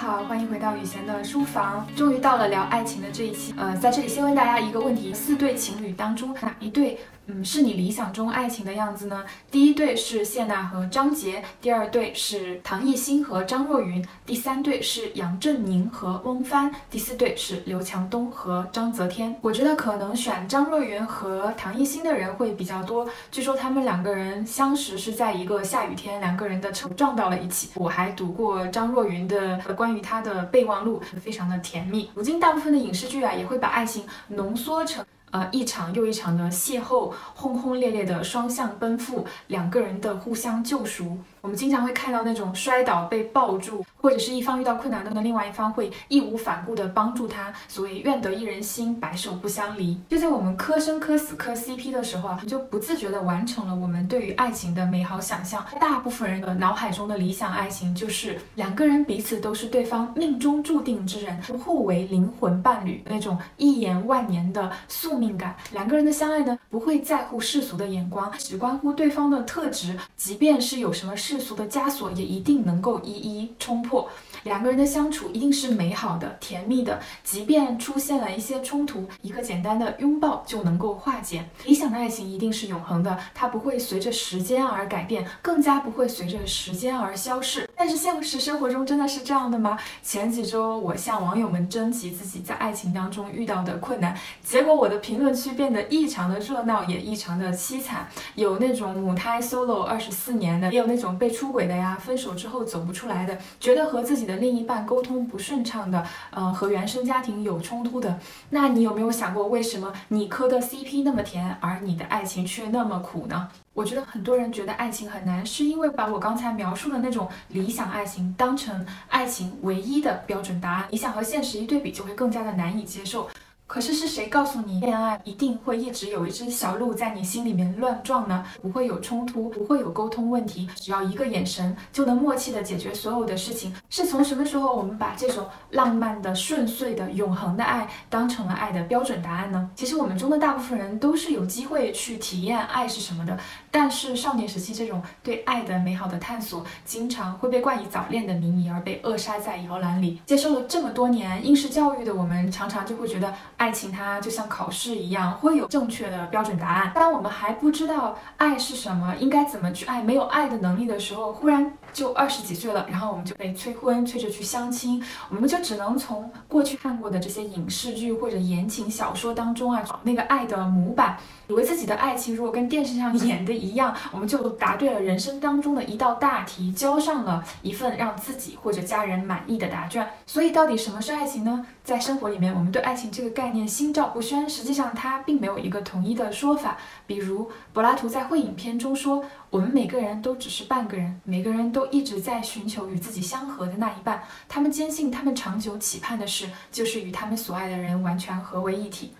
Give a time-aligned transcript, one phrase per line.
[0.00, 1.84] 好，欢迎回到雨贤的书房。
[1.96, 7.00] 终于到了聊爱情的这一期，呃，在这里先问大家一个问题：四对情侣当中，哪一对？
[7.30, 9.22] 嗯，是你理想中爱情的样子呢？
[9.50, 19.36] 第一对是谢娜和张杰，第二对是唐艺昕和张若昀，第三对是杨振宁和翁帆，第四对是刘强东和章泽天。
[19.42, 23.06] 我觉得可能选张若昀和唐艺昕的人会比较多。
[23.30, 27.68] 据说他们两个人相识是在一个下雨天，两个人的车撞到了一起。
[27.74, 32.10] 我还读过张若昀的关于他的备忘录，非常的甜蜜。
[32.14, 35.04] 如今大部分的影视剧啊，也会把爱情浓缩成。
[35.30, 41.18] 呃，一场又一场的邂逅，轰轰烈烈的双向奔赴，两个人的互相救赎。
[41.40, 47.52] 我们经常会看到那种摔倒被抱住，或者是一方遇到困难的那另外一方会义无反顾地帮助他。
[47.68, 49.98] 所谓愿得一人心，白首不相离。
[50.08, 55.64] 就在我们磕生磕死磕 CP 的时候啊，就不自觉地完成了我们对于爱情的美好想象。
[55.80, 65.54] 大部分人的脑海中的理想爱情就是两个人彼此都是对方命中注定之人，互为灵魂伴侣，那种一眼万年的宿命感。
[65.72, 71.14] 两个人的相爱呢，不会在乎世俗的眼光，只关乎对方的特质，即便是有什么。
[71.18, 74.08] 世俗的枷锁也一定能够一一冲破，
[74.44, 77.00] 两个人的相处一定是美好的、甜蜜的。
[77.24, 81.44] 即便出现了一些冲突，一个简单的拥抱就能够化解。
[81.64, 87.68] 理想的爱情一定是永恒的，它不会随着时间而改变，更加不会随着时间而消逝。
[87.76, 89.76] 但是现实生活中真的是这样的吗？
[90.02, 98.06] 前几周我向网友们征集自己在爱情当中遇到的困难，结果我的评论区变得异常的热闹，也异常的凄惨。
[98.34, 101.18] 有那种母胎 solo 二十四年的，也有那种。
[101.18, 108.20] 被出轨的呀，分手之后走不出来的，觉得和自己的另一半沟通不顺畅的，呃，和原生家庭有冲突的，
[108.50, 113.48] 那你有没有想过，为什么你磕的 CP 那么甜，而你的爱情却那么苦呢？
[113.72, 123.26] 我觉得很多人觉得爱情很难，是因为把我刚才描述的那种理想爱情当成爱情唯一的标准答案，你想和现实一对比，就会更加的难以接受。
[123.68, 128.42] 可是是谁告诉你恋爱一定会一直有一只小鹿在你心里面乱撞呢？
[128.62, 133.74] 不会有冲突，不会有沟通问题，只要一个眼神就能默契的解决所有的事情。
[133.90, 139.70] 是从什么时候我们把这种浪漫的、顺遂的、永恒的爱当成了爱的标准答案呢？
[139.76, 143.38] 其实我们中的大部分人都是有机会去体验爱是什么的，
[143.70, 150.22] 但是少年时期这种对爱的美好的探索，经常会被冠以早恋的名义而被扼杀在摇篮里。
[150.24, 153.34] 接受了这么多年应试教育的我们，常常就会觉得。
[153.58, 156.92] 爱情它就像考试一样，会有正确的标准答案。
[156.94, 171.18] 当我们还不知道爱是什么，应该怎么去爱，没有爱的能力的时候，忽然就二十几岁了，然后我们就被催婚，催着去相亲，我们就只能从过去看过的这些影视剧或者言情小说当中啊，找那个爱的模板。
[171.48, 180.06] 以为自己的爱情如果跟电视上演的一样，我们就答对了人生当中的一道大题，交上了一份让自己或者家人满意的答卷。
[180.26, 181.64] 所以，到底什么是爱情呢？
[181.82, 186.76] 在生活里面，我们对爱情这个概概念心照不宣，实际上它并没有一个统一的说法。
[187.06, 194.22] 比如，柏拉图在《会影片》中说：“我们每个人都只是半个人，每个人都一直在寻求与自己相合的那一半。
[194.50, 199.14] 他们坚信，他们长久期盼的事，就是与他们所爱的人完全合为一体。”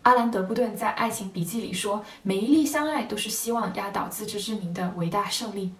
[0.00, 5.74] 阿兰·德布顿在《爱情笔记》里说：“每一粒相爱都是希望压倒自知之明的伟大胜利。”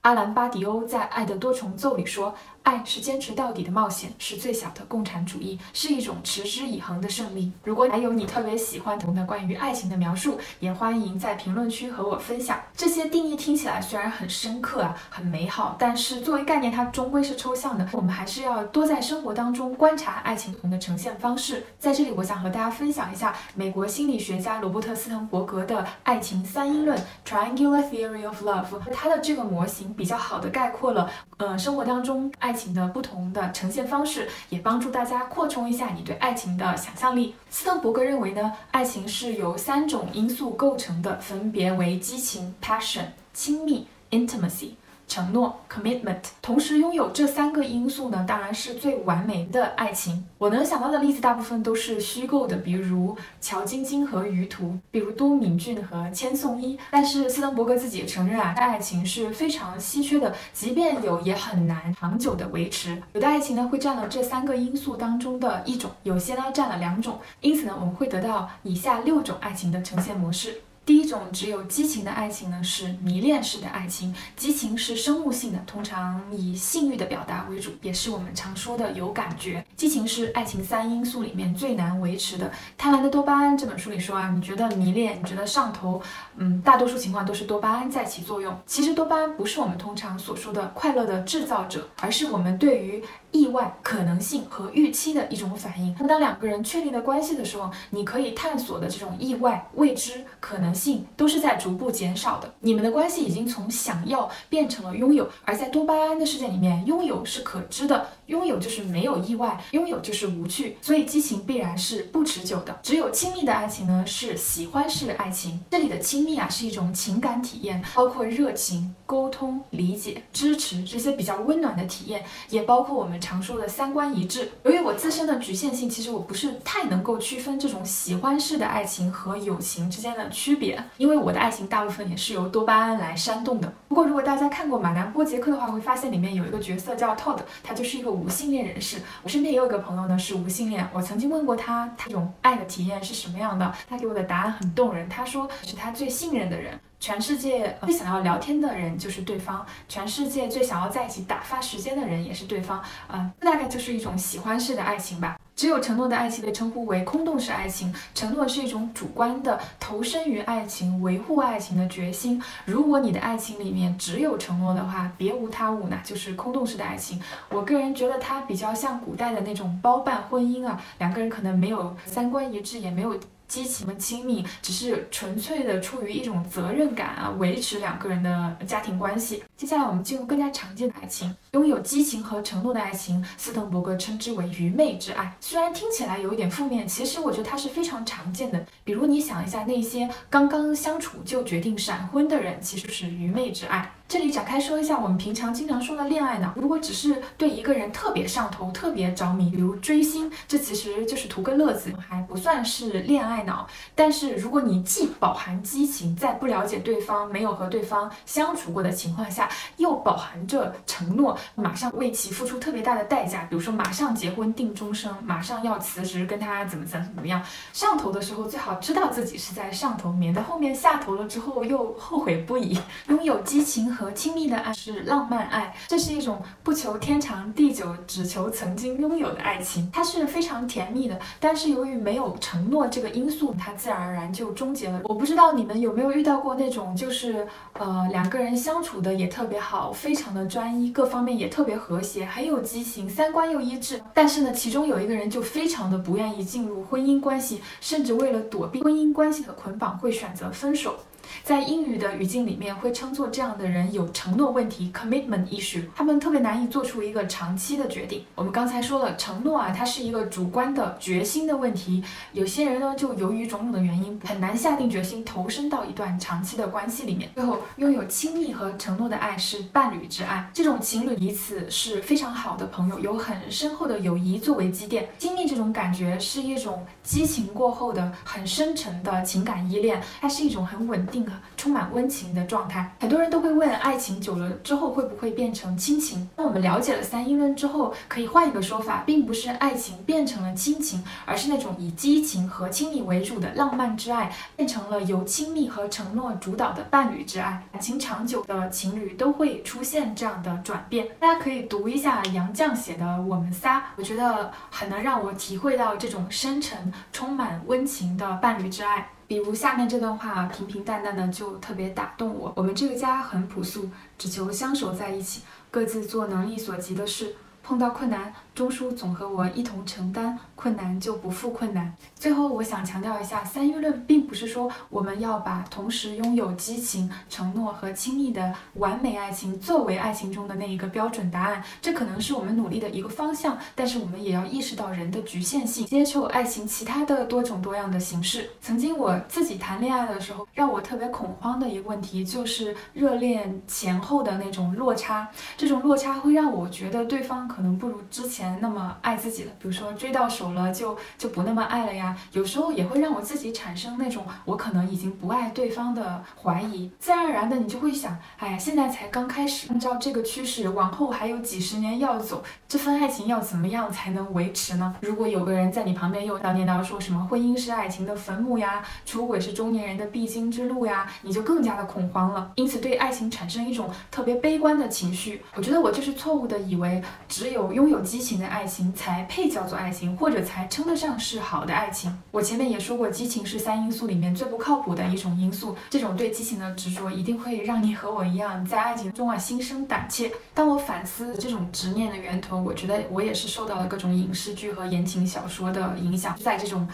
[0.00, 2.34] 阿兰·巴迪欧在《爱的多重奏》里说。
[2.62, 7.52] 爱是坚持到底的冒险，是最小的共产主义，是一种持之以恒的胜利。
[7.64, 12.60] 如果还有你特别喜欢的关于爱情的描述，也欢迎在评论区和我分享。
[12.76, 17.88] 这些定义听起来虽然很深刻啊，很美好，但是作为概念，它终归是抽象的。
[17.92, 21.64] 我们还是要多在生活当中观察爱情的呈现方式。
[21.78, 28.78] 在这里，我想和大家分享一下美国心理学家罗伯特斯滕伯格的爱情三因论 （Triangular Theory of Love）。
[28.92, 31.10] 他的这个模型比较好的概括了，
[31.42, 32.52] 呃，生活当中爱。
[32.52, 37.34] 情的不同的呈现方式，也帮助大家扩充一下你对爱情的想象力。
[37.50, 44.74] 斯滕伯格认为呢，爱情是由三种因素构成的，分别为激情 （passion）、亲密 （intimacy）。
[45.12, 50.24] 承诺 commitment，同时拥有这三个因素呢，当然是最完美的爱情。
[50.38, 56.78] 我能想到的例子大部分都是虚构的，比如乔晶晶和于途，比如都敏俊和千颂伊。
[56.90, 62.96] 但是斯滕伯格自己也承认啊，爱情是非常稀缺的，即便有也很难长久的维持。
[63.12, 67.20] 有的爱情呢会占了这三个因素当中的一种，有些呢占了两种。
[67.42, 70.62] 因此呢，我们会得到以下六种爱情的呈现模式。
[70.84, 74.12] 第一种只有激情的爱情呢，是迷恋式的爱情。
[74.36, 79.64] 激情是生物性的，通常以性欲的表达为主，也是我们常说的有感觉。
[79.76, 82.46] 激情是爱情三因素里面最难维持的。
[82.76, 86.02] 《贪婪的多巴胺》这本书里说啊，你觉得迷恋，你觉得上头，
[86.36, 88.58] 嗯，大多数情况都是多巴胺在起作用。
[88.66, 95.94] 其实多巴胺不是我们通常所说的快乐的制造者，而是我们对于意外可能性和预期的一种反应。
[95.96, 102.52] 那么当两个人确立了关系的时候，你可以探索的这种意外、未知、可能性性都是在逐步减少的。
[102.60, 112.78] 你们的关系已经从想要变成了拥有，而在多巴胺的世界里面，拥有是可知的，拥有就是没有意外，拥有就是无趣，所以激情必然是不持久的。
[112.82, 115.60] 只有亲密的爱情呢，是喜欢式的爱情。
[115.70, 123.12] 这里的亲密啊，是一种情感体验，包括热情、沟通、理解、支持这些比较温暖的体验，也包括我们。
[123.22, 124.50] 常说的三观一致。
[124.64, 133.72] 由于我自身的局限性，其实我不是太能够区分这种喜欢式的爱情和友情之间的区别，因为我的爱情大部分也是由多巴胺来煽动的。
[133.88, 138.98] 不过，如果大家看过《马南波杰克》的话，会发现里面有一个角色叫 Todd，他就是一个无性恋人士。
[139.22, 143.74] 我身边也有个朋友呢是无性恋，我曾经问过他，他这种爱的体验是什么样的？
[143.88, 146.78] 他给我的答案很动人，他说是他最信任的人。
[147.02, 152.80] 全世界最想要聊天的人就是对方，全世界最想要在一起打发时间的人也是对方。
[153.12, 155.36] 嗯，这大概就是一种喜欢式的爱情吧。
[155.56, 157.92] 只有承诺的爱情被称呼为空洞式爱情。
[158.14, 162.40] 承诺是一种主观的投身于爱情、维护爱情的决心。
[162.66, 167.20] 如果你的爱情里面只有承诺的话，别无他物，那就是空洞式的爱情。
[167.48, 173.18] 我个人觉得它比较像古代的那种包办婚姻啊，两个人可能没有三观一致，也没有。
[173.52, 179.44] 激情和亲密只是纯粹的出于一种责任感啊，维持两个人的家庭关系。
[179.58, 185.36] 接下来我们进入更加常见的爱情，拥有激情和承诺的爱情，斯滕伯格称之为愚昧之爱。
[185.38, 188.64] 虽然听起来有一点负面，其实我觉得它是非常常见的。
[188.84, 193.92] 比如你想一下，那些刚刚相处就决定闪婚的人，其实是愚昧之爱。
[194.08, 203.66] 这里展开说一下，我们平常经常说的恋爱脑，如果只是对一个人特别上头、特别着迷，比如追星，这其实就是图个乐子，还不算是恋爱脑。
[203.94, 209.48] 但是如果你既饱含激情，在不了解对方、没有和对方相处过的情况下，
[209.78, 217.42] 又饱含着承诺，马上为其付出特别大的代价，比如说马上结婚定终生，马上要辞职跟他怎么怎么怎么样，
[217.72, 222.78] 上头的时候最好知道自己是在上头，免得后面下头了之后又后悔不已。
[223.08, 229.88] 拥有激情和和亲密的爱是浪漫爱，这是一种不求天长地久，只求曾经拥有的爱情。
[229.92, 235.00] 它是非常甜蜜的，但是由于没有承诺这个因素，它自然而然就终结了。
[235.04, 244.00] 我不知道你们有没有遇到过那种，就是呃两个人相处的也特别好，非常的专一，各方面也特别和谐，很有激情，三观又一致。
[244.14, 250.96] 但是呢，其中有一个人就非常的不愿意进入婚姻关系，甚至为了躲避婚姻关系的捆绑，会选择分手。
[251.44, 258.24] 在英语的语境里面，会称作这样的人有承诺问题 （commitment issue），他们特别难以做出一个长期的决定。
[258.34, 262.04] 我们刚才说了，承诺啊，它是一个主观的决心的问题。
[262.32, 267.30] 有些人呢，就由于种种的原因，很难下定决心投身到一段长期的关系里面。
[267.34, 275.08] 最后，拥有亲密和承诺的爱是伴侣之爱，这种情侣彼此是非常好的朋友，有很深厚的友谊作为积淀。
[275.18, 281.21] 亲密这种感觉是一种激情过后的很深沉的情感依恋，它是一种很稳定。
[281.56, 286.28] 充满温情的状态，很多人都会问：爱情久了之后会不会变成亲情？
[286.36, 297.62] 那我们了解了三因论之后，可以换一个说法，并不是爱情变成了亲情，而是那种以激情和亲密为主的浪漫之爱，变成了由亲密和承诺主导的伴侣之爱。
[297.72, 301.06] 感情长久的情侣都会出现这样的转变。
[301.20, 309.08] 大家可以读一下杨绛写的《我们仨》，我觉得很能让我体会到这种深沉、充满温情的伴侣之爱。
[309.26, 312.52] 比如下面这段话，平平淡淡的就特别打动我。
[312.56, 317.34] 我们这个家很朴素，只求相守在一起，各自做能力所及的事。
[317.64, 321.94] 碰到困难，中枢总和我一同承担，困难就不负困难。
[322.14, 331.62] 最后，我想强调一下，三因论并不是说我们要把同时拥有激情、承诺和亲密的完美爱情作为爱情中的那一个标准答案。
[331.80, 338.50] 这可能是我们努力的一个方向，但是我们也要意识到人的局限性，接受爱情其他的多种多样的形式。
[338.60, 347.48] 曾经我自己谈恋爱的时候，让我特别恐慌的一个问题就是热恋前后的那种落差，这种落差会让我觉得对方。
[347.48, 349.52] 可能不如之前那么爱自己了。
[349.58, 352.16] 比如说追到手了就就不那么爱了呀。
[352.32, 356.90] 有时候也会让我自己产生那种我可能已经不爱对方的怀疑。
[356.98, 364.94] 自然而然的你就会想，哎呀，现在才刚开始，按照这个趋势，往后还有几十年要走，这份爱情要怎么样才能维持呢？
[365.00, 372.52] 如果有个人在你旁边又叨念叨说什么婚姻是爱情的坟墓呀，出轨是中年人的必经之路呀，你就更加的恐慌了。
[372.56, 375.42] 因此对爱情产生一种特别悲观的情绪。
[375.54, 382.16] 我觉得我就是错误的，以为只有拥有激情的爱情才配叫做爱情，或者才称得上是好的爱情。
[382.30, 385.76] 我前面也说过，激情是三因素里面最不靠谱的一种因素。
[385.90, 390.32] 这种对激情的执着，一定会让你和我一样，在爱情中啊心生胆怯。
[390.54, 396.88] 当我反思这种执念的源头，我觉得我也是受到了各种影视剧和言情小说的影响，在这种。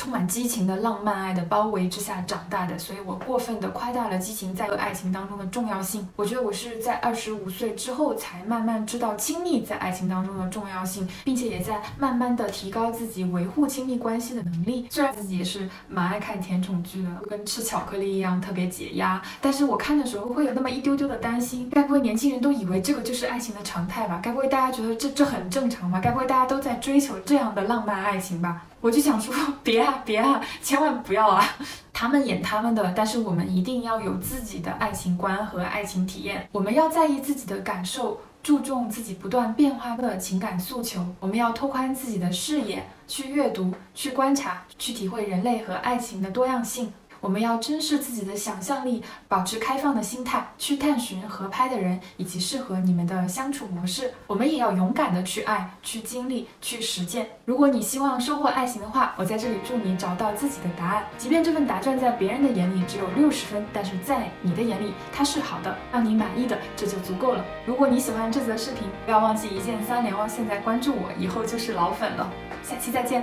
[0.00, 6.08] 充满激情的浪漫爱的包围之下长大的，所以我过分的夸大了激情在爱情当中的重要性。
[6.16, 14.86] 我觉得我是在二十五岁之后才慢慢知道亲密在爱情当中的重要性，并且也在慢慢的提高自己维护亲密关系的能力。
[14.88, 24.18] 虽然自己也是蛮爱看甜宠剧的，跟吃巧克力一样特别解压，但是我看的时候会有那么一丢丢的担心，该不会年轻人都以为这个就是爱情的常态吧？
[24.22, 26.00] 该不会大家觉得这这很正常吧？
[26.00, 28.62] 该不会大家都在追求这样的浪漫爱情吧？
[28.80, 31.44] 我就想说， 别啊，别啊，千万不要啊！
[31.92, 36.48] 他们演他们的，但是我们一定要有自己的爱情观和爱情体验。
[36.50, 41.04] 我们要在意自己的感受，注重自己不断变化的情感诉求。
[41.20, 46.90] 我们要拓宽自己的视野，去阅读，去观察，去体会人类和爱情的多样性。
[47.20, 54.12] 我们要珍视自己的想象力，保持开放的心态，去探寻合拍的人以及适合你们的相处模式。
[54.26, 57.28] 我们也要勇敢的去爱，去经历，去实践。
[57.44, 61.04] 如果你希望收获爱情的话，我在这里祝你找到自己的答案。
[61.18, 67.44] 即便这份答卷在别人的眼里只有六十分，但是在你的眼里它是好的，让你满意的，这就足够了。
[67.66, 70.26] 如果你喜欢这则视频，不要忘记一键三连哦！
[70.26, 72.30] 现在关注我，以后就是老粉了。
[72.62, 73.22] 下期再见。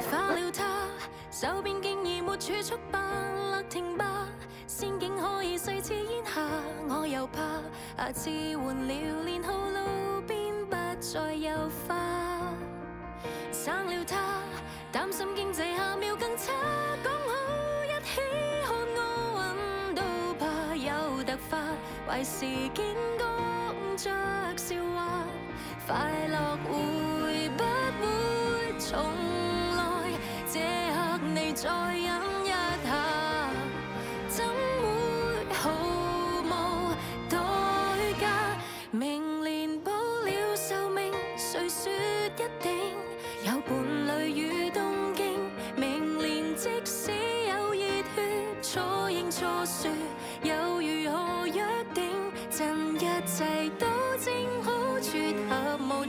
[3.70, 4.28] 停吧，
[4.66, 6.42] 仙境可以碎似烟霞，
[6.88, 7.42] 我又怕
[7.98, 8.94] 下次换了
[9.26, 11.52] 年号，路边不再有
[11.88, 11.96] 花。
[13.52, 14.42] 生了他，
[14.92, 16.54] 担心经济下秒更差，
[17.04, 17.30] 讲好
[17.84, 18.22] 一起
[18.64, 19.06] 看奥
[19.44, 20.02] 运都
[20.40, 21.58] 怕有突发，
[22.08, 23.26] 坏事竟讲
[23.98, 24.10] 着
[24.56, 25.24] 笑话，
[25.86, 27.64] 快乐会不
[28.02, 28.98] 会重
[29.76, 29.82] 来？
[30.50, 30.60] 这
[30.94, 32.27] 刻你再忍。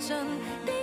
[0.08, 0.77] 又